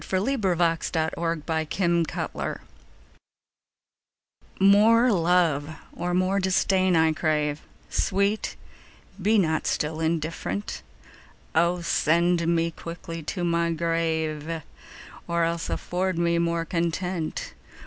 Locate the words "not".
9.37-9.67